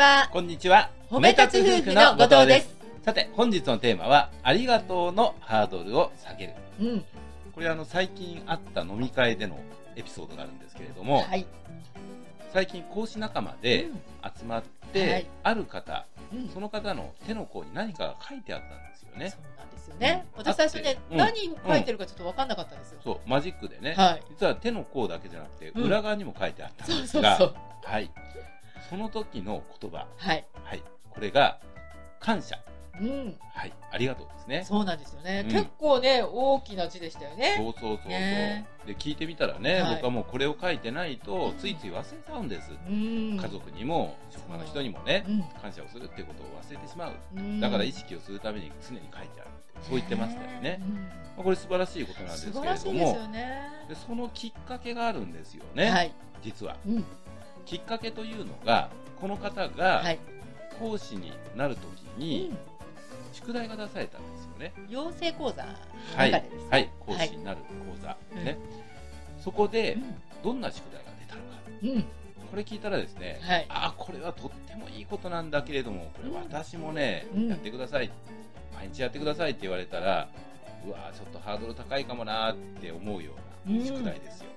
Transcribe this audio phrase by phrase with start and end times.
[0.00, 0.30] は。
[0.32, 0.90] こんにちは。
[1.10, 2.74] 褒め立つ夫婦の後藤です。
[3.04, 6.54] さて、本日のテーマは、ありがとうのハードルを下げる。
[6.80, 7.04] うん。
[7.52, 9.58] これあの、最近あった飲み会での
[9.96, 11.46] エピソードがあるんですけれども、はい。
[12.50, 14.00] 最近講師仲間でうん
[14.38, 19.36] 集まって、はいある方、うんその方の手の甲に何かが書いてあったんですよねそ。
[19.36, 20.24] うなんですよね。
[20.32, 23.00] うん私最初ね、うん何書いてるかちょっと分かんなかったんですよ。
[23.04, 24.22] そう、マジックでね、はい。
[24.30, 27.92] 実は手の甲だけじゃなくて、うん裏側にも書いてあったんそうですが、そうそう。
[27.92, 28.10] はい。
[28.90, 30.44] その時の言葉、はい。
[30.64, 30.82] はい。
[31.10, 31.60] これが、
[32.18, 32.58] 感謝。
[33.00, 33.36] うん。
[33.54, 33.72] はい。
[33.92, 34.64] ありがとうですね。
[34.66, 35.44] そうなんですよね。
[35.46, 37.54] うん結構ね、大きな字でしたよね。
[37.56, 38.08] そうそうそうそう。
[38.08, 42.72] ねで、聞いてみたらね、はい僕はもうこれを書いてないと、ついつい忘れちゃうんです。
[42.88, 43.36] うん。
[43.36, 45.42] 家族にも、職場の人にもね、うん。
[45.62, 47.12] 感謝をするっていうことを忘れてしまう。
[47.36, 47.60] うん。
[47.60, 49.50] だから意識をするために常に書いてある。
[49.82, 50.82] そう言ってましたよね。
[50.84, 50.94] うん。
[50.96, 51.02] ま
[51.38, 53.62] あこれ素晴らしいことなんです素けれども、よね。
[53.88, 56.12] でそのきっかけがあるんですよね、はい。
[56.42, 56.76] 実は。
[57.70, 57.78] うん。
[57.78, 60.18] きっかけというのが、この方がはい。
[60.78, 62.58] 講師になるときうにん。
[63.32, 64.72] 宿題が出されたんですよね。
[64.88, 65.72] 養成講座の
[66.16, 66.32] はい。
[66.70, 68.58] はい、講師になる講座、うんね。
[69.38, 70.02] そこでうん
[70.42, 71.58] どんな宿題が出たのか。
[71.82, 72.04] うん。
[72.50, 78.10] これ聞いたらですね、はいああ、これはとってもいいことなんだけれども、これ私もね、うんやってください、
[78.74, 80.28] 毎日やってくださいって言われたら、
[80.84, 83.32] うわーちょっとハードル高いかもなーって思うよ
[83.68, 84.50] うな宿題ですよ。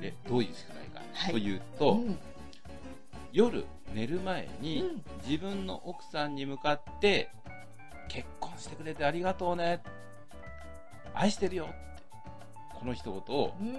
[0.00, 2.18] で、どういう宿題か、はいというと、うん
[3.32, 7.30] 夜寝る前にうん自分の奥さんに向かって、
[8.08, 9.82] 結婚してくれてありがとうね、
[11.14, 11.74] 愛してるよって、
[12.74, 13.72] この一言をうん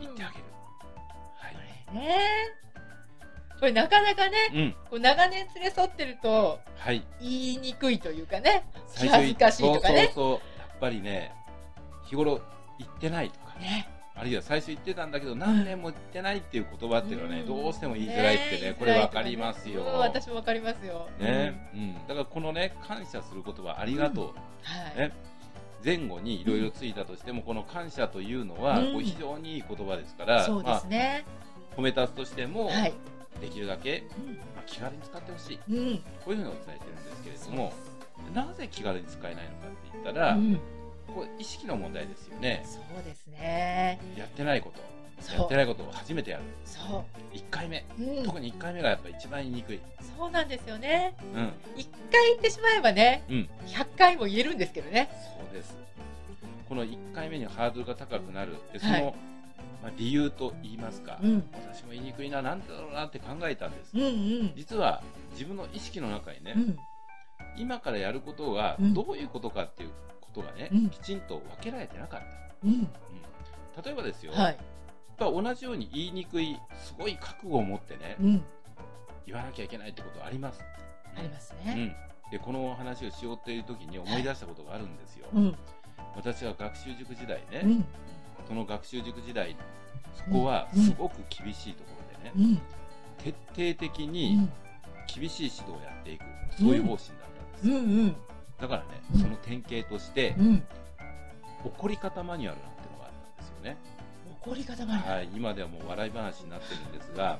[0.00, 0.44] 言ってあげる。
[1.36, 1.48] は
[1.92, 1.94] い。
[1.94, 2.18] ね
[3.58, 4.74] これなかなかね、うん。
[4.90, 7.04] こう長年連れ添ってるとはい。
[7.20, 8.64] 言いにくいというかね、
[8.96, 10.06] 恥ずかしいとかね。
[10.06, 11.32] そうそうそうやっぱりね
[12.06, 12.40] 日頃
[12.78, 13.88] 言ってないとか、ね
[14.20, 17.46] あるいは最初言ってたんだけど何年も言ってないっていう言葉っていうのはね、うん。
[17.46, 21.08] どうしても言いづらいってねねこれわかりますよ、うん私もわかりますよ。
[21.18, 24.24] ね、うん、だからこのね感謝する言葉ありがとう、
[24.62, 24.98] はい。
[24.98, 25.12] ね。
[25.82, 28.92] 前後にいろいろついたとしてもこの感謝というのはうん。
[28.92, 31.24] こう非常にいい言葉ですから、そうですね。
[31.70, 32.92] まあ、褒め立つとしても、はい。
[33.40, 34.04] できるだけ、
[34.54, 35.58] まあ、気軽に使ってほしい。
[35.70, 35.76] うん。
[35.76, 35.98] うん。
[35.98, 37.72] こういうふうにお伝えしてるんですけれども
[38.34, 40.60] なぜ気軽に使えないのかって言ったら、うん
[41.10, 44.00] これ意識の問題ですよねそうですね。
[44.16, 44.80] やってないこと
[45.36, 48.02] やってないことを初めてやるそ1回目う。
[48.02, 48.24] うん。
[48.24, 49.80] 特に1回目がやっぱ一番言いにくい
[50.18, 51.14] そうなんですよね。
[51.34, 55.10] うん一回言ってしまえばね、うん100回も言えるんですけどね。
[55.38, 55.76] そうです
[56.68, 59.04] この1回目にハードルが高くなるでその、はい
[59.82, 61.44] まあ、理由と言いますか、うん。
[61.72, 64.52] 私も言いにくいななんでだろうなって考えたんです、うんうん。
[64.56, 66.78] 実は自分の意識の中にね、うん。
[67.56, 69.90] 今からやることがうんどういうことかっていう
[70.34, 72.26] ことがね、うんきちんと分けられてなかった、
[72.64, 72.72] うん。
[72.72, 72.88] うん、
[73.84, 74.42] 例えばですよ、はい。
[74.44, 74.56] やっ
[75.18, 78.44] ぱ同じように言いにくいすごい覚悟を持ってねうん。
[79.26, 80.60] 言わなきゃいけないってことあります
[81.16, 81.94] ありますね。
[82.26, 85.56] うん、でこの話をしようっていう時に思い出したことがあるんですよ、うん。
[86.16, 87.84] 私が学習塾時代ね、うん。
[88.48, 89.56] その学習塾時代
[90.14, 91.90] そこはうんすごく厳しいとこ
[92.24, 92.60] ろでね、うん。
[93.22, 94.52] 徹底的うにん。
[95.12, 96.22] 厳しい指導をやっていく
[96.56, 97.82] そういう方針だったんですよ、うん。
[97.82, 98.16] うん。
[98.60, 99.20] だからねうん。
[99.20, 100.62] その典型としてうん。
[101.64, 103.76] 怒り方マニュアルなんてのがあったんですよね、
[104.42, 105.10] 怒り方まで。
[105.10, 107.38] はい、今ではもう笑い話になってるんですが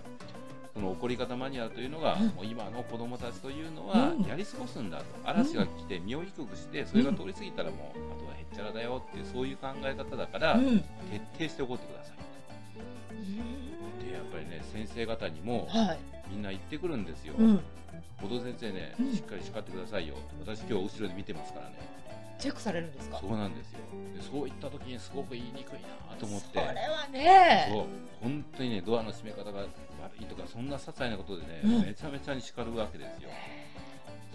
[0.75, 2.27] その怒り方マニュアルというのが、うん。
[2.29, 4.23] もう今の子供たちというのはうん。
[4.23, 10.81] やり過ごすんだと、嵐が来て身を低くしてそれが通り過ぎたらもう、あとはへっちゃらだよっていうそういう考え方だから、うん。
[11.11, 12.17] 徹底して怒ってください。
[14.05, 15.99] でやっぱりね先生方にもはい。
[16.31, 17.57] みんな言ってくるんですよ、うん。
[18.23, 19.13] 後藤先生ね、うん。
[19.13, 21.77] しっかり叱ってくださいよ私今日後ろで見てますからね。
[22.39, 23.19] チェックされるんですか？
[23.21, 23.81] そうなんですよ。
[24.17, 26.47] でそういった時にすごく言いにくいなと思って。
[26.53, 27.69] それはね。
[27.71, 27.85] そう。
[28.23, 29.69] 本当にねドアの閉め方が悪
[30.19, 31.83] いとかそんな些細なことでね、うん。
[31.83, 33.29] めちゃめちゃに叱るわけですよ。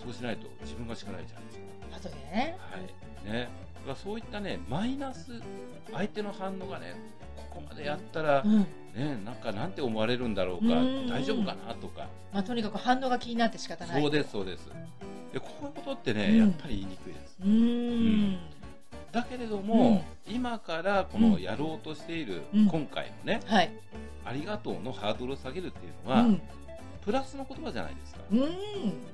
[0.03, 1.63] そうしないと自分が叱られちゃうんですか。
[1.95, 2.57] あとでね。
[2.71, 3.31] らはい。
[3.33, 3.49] ね。
[3.75, 5.41] だからそういったねマイナス
[5.91, 6.95] 相手の反応がね
[7.55, 8.59] ここまでやったら、うん。
[8.59, 14.01] ねなんかなんて思われるんだろうかうん大丈夫かなとかまあとにかく反応が気になって仕方ない。
[14.01, 14.69] そうですそうです
[15.33, 18.37] でこういうことってね、うんやっぱり言いにくいですうーん。
[19.11, 23.71] だけれども、今からこのやろうとしている、うん今回のねはい。
[24.25, 26.41] ありがとうのハードルを下げるっていうのは、うん。
[27.05, 28.49] プラスの言葉じゃないですか、うん。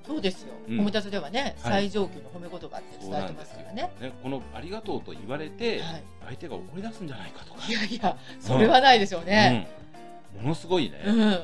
[0.07, 0.53] そうですよ。
[0.67, 3.91] うん褒め立つではね、はい最上級の褒め言葉って伝えてますからね。
[3.99, 6.03] ね、このありがとうと言われて、はい。
[6.25, 9.67] 相手が怒り出すんじゃないかとかいやいや、それはないでしょうね。
[10.35, 11.43] うんものすごいね、うん。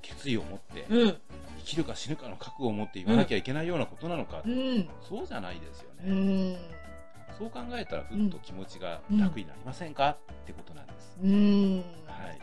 [0.00, 1.16] 決意を持って、うん。
[1.58, 4.88] 生きるか死ぬかの覚悟を持って言わなきゃいけないようなことなのか、うん。
[5.06, 6.56] そうじゃないですようね、ん。
[7.38, 11.84] そう考えたらふっと気持ちが楽になりませんか、ってことなんです、うん。
[12.06, 12.40] はい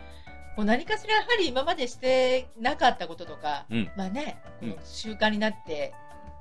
[0.58, 3.92] こう何かしらやはり今までしてなかったこととか、うん。
[3.96, 4.42] まあね、
[4.84, 5.94] 習慣になって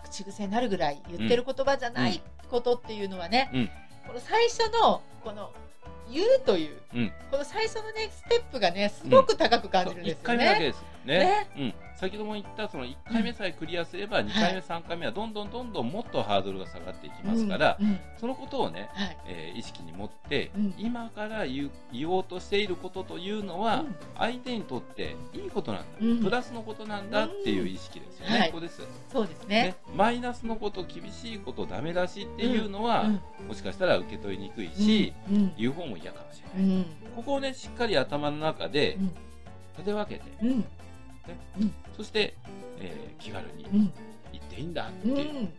[0.04, 3.70] 口癖になるぐらい言ってる言葉じゃないことっていうのはね、うん。
[4.06, 5.52] この最初のこの
[6.10, 7.12] 言うという、うん。
[7.30, 10.74] この最初のねステップがねすごく高く感じるんです1回よね。
[11.06, 11.48] ね。
[11.56, 17.78] うん、先ほども言ったその1回目さえクリアすれば2回目、3回目はどんどんどんどんもっとハードルが下がっていきますから、
[18.18, 19.16] そのことをね、はい。
[19.26, 20.74] えー意識に持って、うん。
[20.76, 21.70] 今から言
[22.08, 23.96] おうとしていることというのは、うん。
[24.18, 26.22] 相手にとっていいことなんだ、うん。
[26.22, 29.62] プラスのことなんだっていう意識ですよね、ここです、そうですね。
[29.62, 29.74] ね。
[29.94, 33.04] マイナスのこと厳しいことダメ出しっていうのは、
[33.40, 33.48] うん。
[33.48, 35.54] もしかしたら受け取りにくいし、うん。
[35.56, 36.84] 言う方も嫌かもしれない、うん。
[37.16, 39.14] ここをねしっかり頭の中でうん。
[39.76, 40.30] 立て分けて、
[41.60, 41.74] うん。
[41.96, 42.34] そして、
[42.78, 43.92] えー気軽にうん。
[44.32, 45.08] 言っていいんだって。
[45.08, 45.52] ういう、ん。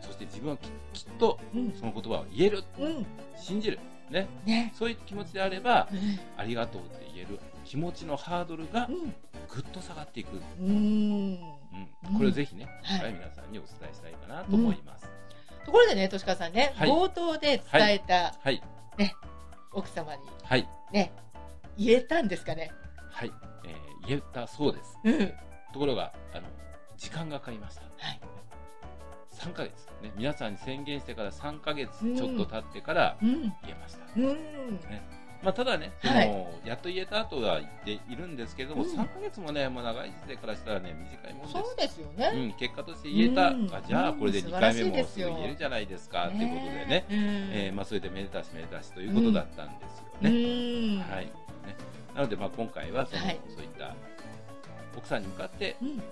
[0.00, 0.56] そして自分は
[0.92, 1.72] ききっとうん。
[1.72, 3.06] その言葉を言えるうん。
[3.36, 3.78] 信じる。
[4.10, 4.26] ね。
[4.44, 4.72] ね。
[4.76, 6.18] そういう気持ちであればうん。
[6.36, 9.14] ありがとうって言える気持ちのハードルがうん。
[9.48, 11.38] ぐっと下がっていく、うん。
[12.16, 13.02] これをぜひね、はい。
[13.04, 15.06] はい、皆さんにお伝えしたいかなと思います、
[15.64, 16.88] ところでね、としかさんね、はい。
[16.88, 18.62] 冒頭で伝えたはい。
[19.72, 20.68] 奥様にはい。
[20.92, 21.12] ね、
[21.78, 22.72] 言えたんですかね？
[23.10, 23.53] はい、えー
[24.06, 25.26] 言えたそうですうん。
[25.72, 26.46] ところがあの
[26.96, 28.20] 時間がかかりましたはい。
[29.32, 29.72] 3ヶ月
[30.02, 33.40] ね皆さんに宣言してから3ヶ月うんちょっと経ってからうん。
[33.40, 34.78] 言えました、うん。
[35.42, 41.52] まあ、ただね、そのはいやっと言えた後は言っているんですけども、うん3ヶ月もね、もう長い時代からしたらね、短いもんです。
[41.52, 42.46] そうですようね。
[42.46, 47.16] ん、結果として言えた、うんあじゃあこれで2うん回目もすぐ言えるじゃないですか、っていうことでね、うん。
[47.18, 50.30] えーまあ、それでめでたしめでたしということだったんですよね。
[50.30, 50.98] うん。
[51.00, 51.32] はいね、
[52.14, 53.94] なので、まあ、今回はその、はいそういった
[54.96, 56.02] 奥さんに向かってうん。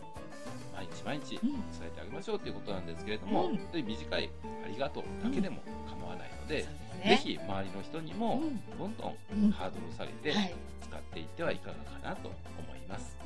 [0.75, 4.31] 毎日毎日うん伝えてあげましょうということなんですけれども、うん短い
[4.65, 7.17] ありがとうだけでも構わないので、そうですぜね。
[7.17, 10.55] ひ周りの人にもうんどんどんうんハードルを下げてはい。
[10.83, 13.17] 使っていってはいかがかなと思います。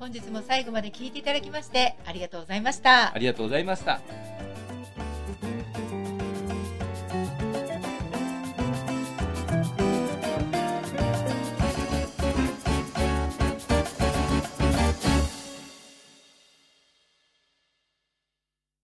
[0.00, 3.18] 本日も最後まで聞いていただきましてありがとうございましたあ。
[3.18, 4.29] りがとうございました。